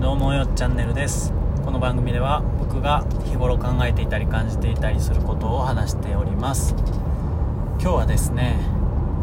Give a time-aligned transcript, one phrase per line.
[0.00, 1.32] どうもよっチャンネルです。
[1.64, 6.76] この番組では僕が日頃考えていたり感じていたりすることを話しております。
[7.80, 8.60] 今日はですね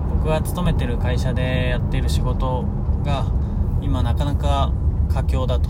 [0.09, 2.65] 僕が勤めてる会社でやっている仕事
[3.05, 3.25] が
[3.81, 4.73] 今なかなか
[5.07, 5.69] 佳境だと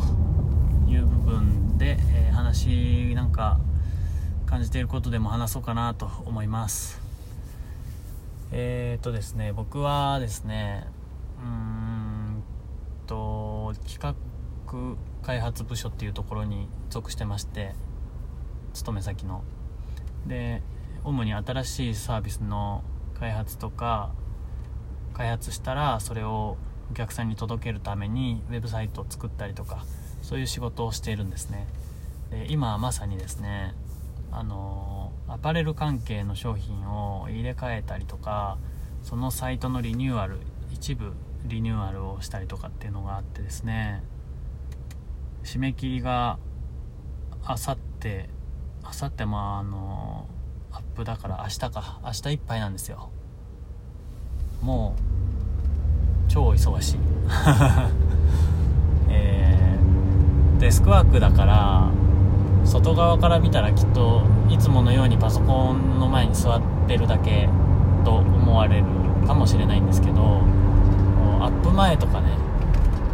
[0.87, 3.59] いう部分で、えー、話なんか
[4.47, 6.99] 感じていることでも話そうかなと思います。
[8.51, 10.87] えー、っとですね僕はですね
[11.39, 12.43] うーん
[13.05, 14.15] と企画
[15.21, 17.73] 開発部署っていうところに属してまして
[18.73, 19.43] 勤め先の。
[20.27, 20.61] で
[21.03, 22.83] 主に新しいサービスの
[23.19, 24.11] 開発とか
[25.13, 26.57] 開発したらそれを
[26.91, 29.85] お客さんに届けるためにウェブサイトを作ったりとか
[30.21, 31.67] そういう仕事をしているんですね。
[32.31, 33.75] で今まさにですね
[34.31, 38.57] あのアパレル関係の商品を入れ替えたりとか
[39.03, 40.39] そのサイトのリニューアル
[40.71, 41.13] 一部
[41.45, 44.03] リニューアルをしたりとかっていうのがあってですね。
[45.45, 46.39] 締め切りが
[47.45, 48.29] あさって
[48.83, 50.27] あさってまああの
[50.71, 51.99] アップだから明日か。
[52.03, 53.11] 明日いっぱいなんですよ。
[54.61, 54.95] も
[56.27, 56.97] う超忙しい。
[59.09, 61.89] えー、デスクワークだから
[62.65, 67.47] 外側から見たらきっといつものようにパソコンの前に座ってるだけ
[68.03, 68.85] と思われる
[69.27, 70.41] かもしれないんですけど
[71.39, 72.29] アップ前とかね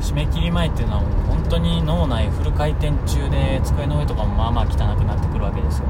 [0.02, 5.86] 締め切り前っていうのは本当に脳内フル回転中で机の上とかもまあまあ汚くなってくるわけですよ。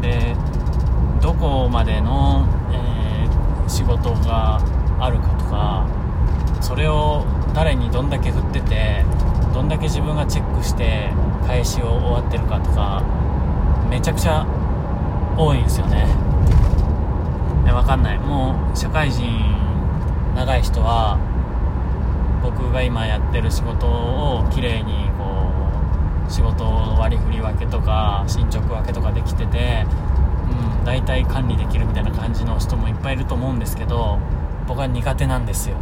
[0.00, 0.34] で
[1.20, 4.60] どこまでの、えー、仕事が
[5.00, 5.86] あるかとか
[6.60, 9.04] それを誰にどんだけ振ってて
[9.52, 11.10] どんだけ自分がチェックして
[11.46, 13.02] 返しを終わってるかとか
[13.90, 14.46] めちゃくちゃ
[15.36, 16.06] 多いんですよね。
[17.64, 18.18] で分かんない。
[18.18, 19.24] もう社会人
[20.34, 21.18] 長い人は
[22.50, 25.52] 僕が今やってる仕事をきれいにこ
[26.26, 29.84] う仕事の割り振り分けとか進捗分けとかできてて、
[30.78, 34.18] うん、大体管理できるみたいな感じの人もいっぱいいると思うんですけど
[34.66, 35.76] 僕は苦手なんですよ。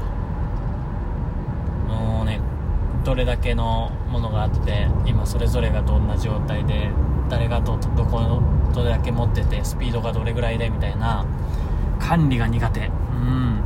[1.89, 2.41] もうね
[3.05, 6.91] どれだけのものがあって今それぞれがどんな状態で
[7.29, 8.43] 誰がどどこ
[8.75, 11.25] どれだけ持っててスピードがどれぐらいでみたいな
[12.01, 12.81] 管理が苦手。
[12.81, 13.63] うん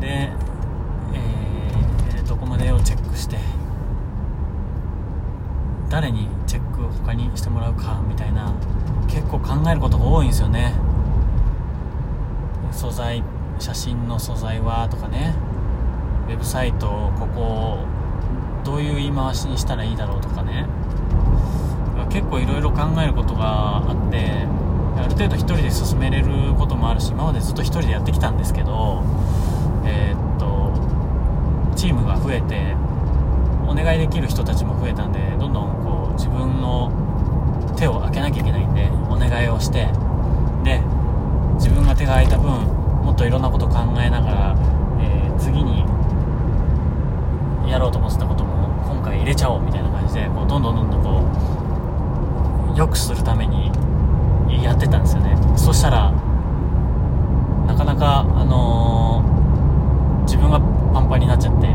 [0.00, 0.30] で
[3.24, 3.38] して
[5.88, 8.52] 誰にチェックを他にしてもらうかみたいな
[9.08, 10.74] 結構考えることが多いんですよね。
[12.72, 13.22] 素材
[13.58, 15.34] 写真の素材はとかね。
[16.26, 17.78] ウェブサイトをここを
[18.64, 20.66] どういう言い回しにしたらいいだろうとかね。
[22.10, 24.46] 結構いろいろ考えることがあって
[24.96, 29.02] ある程度1人で進めれることもあるし今までずっと1人でやってきたんですけど
[29.84, 32.76] えー、っとチームが増えて
[33.66, 36.92] お願いできる人たちも増えたんでどんどんこう自分の
[37.76, 39.88] 手を開けなきゃいけないんでお願いをして
[40.64, 40.80] で
[41.56, 42.50] 自分が手が空いた分
[43.04, 44.56] もっといろんなこと考えながら、
[44.98, 45.84] えー、次に
[47.70, 51.20] やろうと思ってたことも今回入れちゃおうみたいな感じでこうどんどんどんどんこ
[52.74, 53.70] う良くするために
[54.64, 55.36] やってたんですよね。
[55.56, 56.10] そしたら
[57.66, 60.60] なかなかあのー、自分が
[60.92, 61.68] パンパンになっちゃって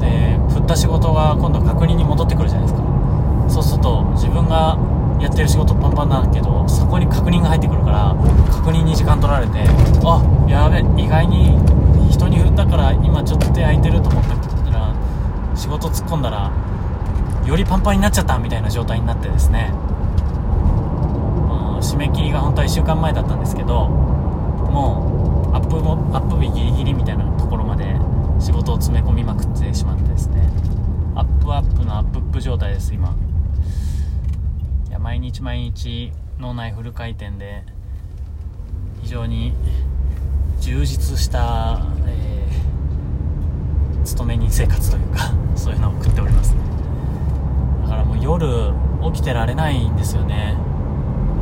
[0.00, 2.86] で振った仕事が今度確認に戻ってくるじゃないですか。
[3.48, 4.76] そうすると自分が
[5.20, 8.14] やってる仕事パンパンなんだけどそこに確認が入ってくるから
[8.50, 9.64] 確認に時間取られて
[10.04, 11.58] あやべ意外に
[12.10, 14.34] 人に振ったから今ちょっと手空いてると思った
[14.70, 14.94] ら
[15.56, 16.52] 仕事突っ込んだら
[17.46, 19.98] よりパンパンになっちゃったみたいな状態になってですね、うん
[21.78, 27.84] 締め切りが本当は1週間前だったんですけどもうアップもアップ日ギリギリみたいなところまで
[28.40, 30.48] 仕事を詰め込みまくってしまってですね。
[31.14, 33.16] アップアップのアップアップ状態です今。
[35.18, 37.64] 毎日毎日脳内フル回転で
[39.02, 39.52] 非常に
[40.60, 46.54] 充実した、えー、勤め人生活というか そういうのを送っております。
[47.82, 48.72] だからもう夜
[49.12, 50.54] 起きてられないんですよね。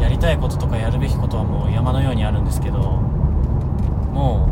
[0.01, 4.49] やりたいこととかやるべきことはもう山のようにあるんですけども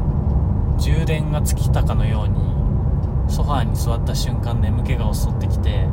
[0.76, 5.88] う充電が尽きたかのようにソファーに座った瞬間眠気が襲ってきて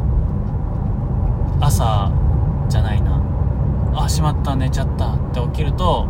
[1.61, 2.11] 朝
[2.67, 3.20] じゃないな。
[3.93, 5.13] あしまった寝ちゃった。
[5.13, 6.07] って起きると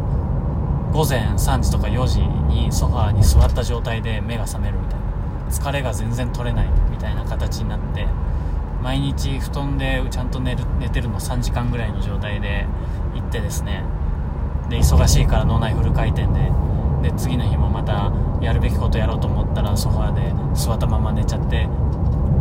[0.91, 5.01] 午前3時とか4時にソファーに座った状態で目が覚めるみたいな。
[5.51, 8.07] 疲れが全然取れないみたいな形になって
[8.81, 12.65] 毎日布団でちゃんと寝る寝てるの3時間ぐらいの状態で
[13.13, 13.83] 行ってですね
[14.69, 16.51] で忙しいから脳内フル回転で
[17.03, 18.11] で次の日もまた
[18.41, 21.67] やるべきことやろうと思ったらソファーで座ったまま寝ちゃって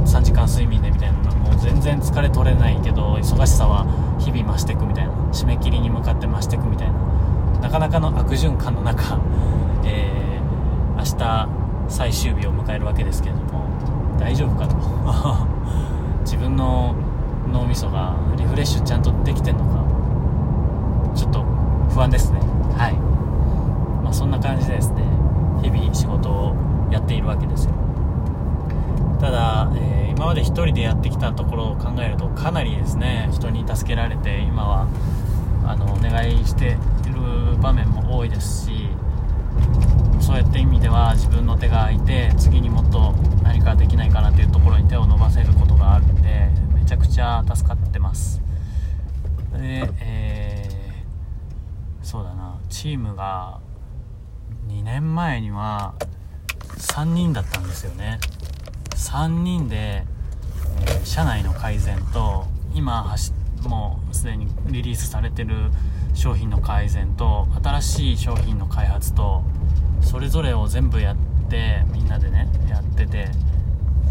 [0.05, 3.87] 3時間睡眠でみたいなもう全然疲れ取れないけど忙しさは
[4.19, 7.21] 日々増していくみたいな締め切りに向かって増していくみたいな
[7.61, 9.21] なかなかの悪循環の中、
[9.85, 11.49] えー、明日
[11.89, 13.65] 最終日を迎えるわけですけれども
[14.19, 14.77] 大丈夫かと。
[16.25, 16.95] 自分の
[17.53, 19.71] 脳みそがリフレッシュちゃんとできてんのか
[21.15, 21.45] ちょっと
[21.89, 22.39] 不安ですね。
[22.77, 22.95] はい。
[24.05, 25.03] まあそんな感じでですね
[25.63, 26.55] 日々仕事を
[26.91, 27.73] やっているわけですよ、
[30.31, 34.87] まで1人でやってきたところを考えるとかなりですね人に助けられて今は
[35.67, 38.91] あのお願いしている場面も多いですし
[40.21, 43.13] そうやって意味では自分の手が空いて次にもっと
[43.43, 48.41] 何かできないかなというところに手を伸ばせることがあるんでめちゃくちゃ助かってます。
[49.55, 53.59] で、えー、そうだなチームが
[54.69, 55.95] 2年前には
[56.77, 58.21] 3人だったんですよね。
[58.95, 60.05] 3人で、
[61.05, 63.33] 社内の改善と今走
[63.63, 65.55] もうすでにリリースされてる
[66.15, 69.43] 商品の改善と新しい商品の開発と
[70.01, 71.17] それぞれを全部やっ
[71.49, 73.29] てみんなでねやってて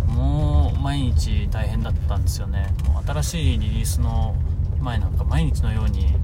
[0.08, 2.68] もう毎日大変だったんですよね。
[2.88, 4.36] もう新しいリリースの
[4.82, 6.16] 前なんか毎日のように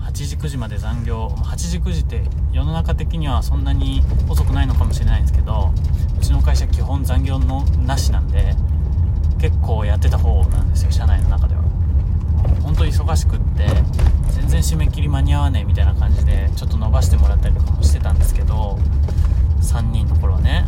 [0.00, 2.22] 8時9時まで残業8時9時って
[2.52, 5.72] 世の中的にはそんなに遅くないのかもしれないんですけど
[6.18, 8.54] うちの会社基本残業のなしなんで
[9.42, 11.62] 結構やってた方なんですよ社内の中では。
[12.62, 13.66] 本当忙しくって
[14.30, 18.78] 全然締め切り間に合わねえみたいな感じでちょっと伸ばしてもらったりとかもしてたんですけど
[19.60, 20.64] 3人の頃はね。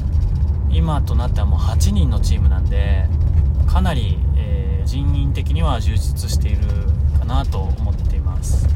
[0.72, 3.06] 今となってはもう8人のチームなんで
[3.68, 6.66] かなり、えー、人員的には充実している
[7.16, 8.66] かなと思っています。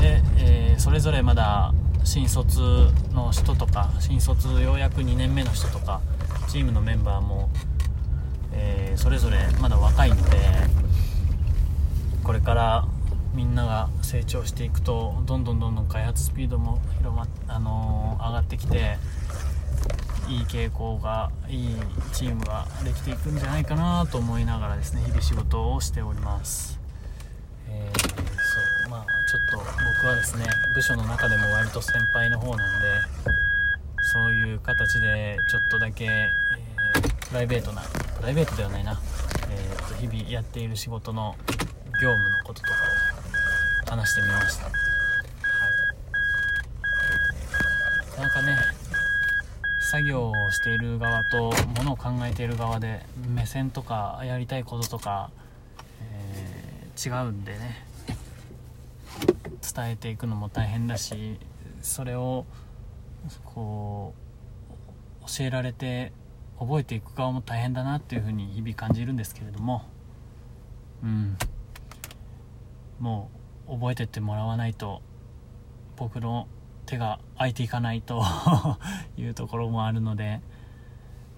[0.00, 1.74] で、えー、それぞれまだ
[2.04, 6.00] 新卒の人とか新卒ようやく2年目の人とか
[6.48, 7.50] チームのメンバーも、
[8.56, 10.38] えー、それぞれまだ若いので
[12.24, 12.88] これから
[13.34, 18.96] みんなが成長していくとどんどんどんどん開発スピードも広まあのー、上がってきて
[20.28, 21.76] いい傾向がいい
[22.12, 26.80] チームができていくんじゃないかなと思いながらですね日々仕事をしております、
[27.68, 28.06] えー、そ
[28.88, 29.70] うまあちょっと
[30.00, 32.88] 僕はですね部署の中でも割と先輩の方なんで
[34.12, 37.82] そういう形でちょっとだけ、えー、プライベートな
[38.16, 39.00] プライベートではないな、
[39.50, 41.36] えー、と日々やっている仕事の
[42.02, 42.74] 業務のこととか
[43.86, 44.74] を話してみました、はい、
[48.10, 48.58] なかなかね
[49.80, 55.30] 作業をしている側とものを考えている側で目線とかやりたいこととか、
[56.02, 57.86] えー、違うんでね。
[59.74, 61.38] 伝えていくのも大変だし
[61.82, 62.46] それを
[63.44, 64.14] こ
[65.22, 66.12] う教えられて
[66.58, 69.82] 覚えていく側も大変だなっていうふうに日々感じるんですけれども。
[71.02, 71.36] うん。
[72.98, 73.30] も
[73.68, 75.02] う覚えてってもらわないと
[75.96, 76.48] 僕の
[76.86, 78.22] 手が空いていかないと
[79.18, 80.40] いうところもあるので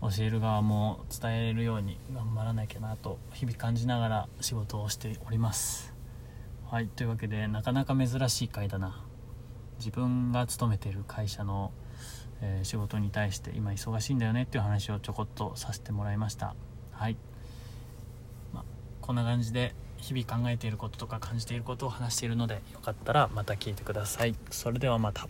[0.00, 5.94] 教える側も伝えれるように頑張らなきゃなと日々感じながら仕事をしております。
[6.70, 6.86] はい。
[6.86, 9.07] というわけでなかなか珍しい回だな。
[9.78, 11.72] 自分が勤めてる会社の、
[12.40, 16.54] えー、仕事に対して今忙しいんだよねっていう話をちょこっとさせてもらいました。
[16.92, 17.16] はい、
[18.52, 18.64] ま
[19.00, 24.34] こんな感じで日々考えていることとか感じていることを話しているのでよかったらまた聞いてください。
[24.50, 25.28] それではまた。